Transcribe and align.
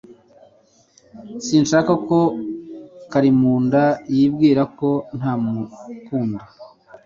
Sinshaka 1.45 1.91
ko 2.07 2.19
Karimunda 3.11 3.83
yibwira 4.15 4.61
ko 4.77 4.89
ntamukunda 5.17 6.43